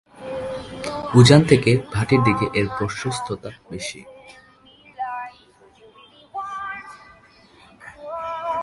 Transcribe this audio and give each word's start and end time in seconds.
উজান 1.15 1.41
থেকে 1.41 1.71
ভাটির 1.93 2.21
দিকে 2.23 2.45
এর 2.59 2.67
প্রশস্ততা 2.77 3.49
বেশি। 3.71 4.01